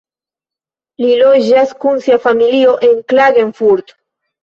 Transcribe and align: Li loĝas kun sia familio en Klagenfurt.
Li 1.03 1.11
loĝas 1.19 1.75
kun 1.85 2.03
sia 2.07 2.19
familio 2.27 2.77
en 2.91 3.01
Klagenfurt. 3.15 3.99